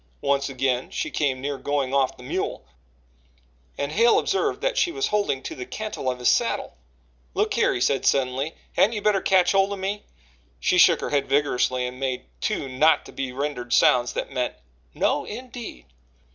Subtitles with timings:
[0.21, 2.65] Once again she came near going off the mule,
[3.77, 6.75] and Hale observed that she was holding to the cantel of his saddle.
[7.35, 10.03] "Look here," he said suddenly, "hadn't you better catch hold of me?"
[10.59, 14.55] She shook her head vigorously and made two not to be rendered sounds that meant:
[14.95, 15.85] "No, indeed."